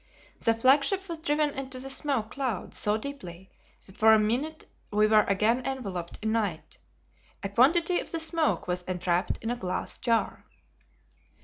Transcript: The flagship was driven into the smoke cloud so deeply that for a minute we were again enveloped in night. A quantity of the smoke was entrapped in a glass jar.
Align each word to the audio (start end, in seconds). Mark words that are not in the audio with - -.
The 0.39 0.55
flagship 0.55 1.07
was 1.07 1.19
driven 1.19 1.51
into 1.51 1.77
the 1.77 1.91
smoke 1.91 2.31
cloud 2.31 2.73
so 2.73 2.97
deeply 2.97 3.51
that 3.85 3.97
for 3.99 4.13
a 4.15 4.19
minute 4.19 4.65
we 4.89 5.05
were 5.05 5.25
again 5.25 5.63
enveloped 5.63 6.17
in 6.23 6.31
night. 6.31 6.79
A 7.43 7.49
quantity 7.49 7.99
of 7.99 8.11
the 8.11 8.19
smoke 8.19 8.67
was 8.67 8.81
entrapped 8.87 9.37
in 9.43 9.51
a 9.51 9.55
glass 9.55 9.99
jar. 9.99 10.43